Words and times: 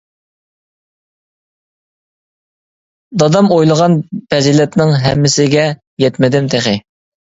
دادام 3.23 3.53
ئويلىغان 3.57 3.99
پەزىلەتنىڭ 4.35 4.95
ھەممىسىگە 5.07 5.67
يەتمىدىم 6.07 6.49
تېخى. 6.57 6.75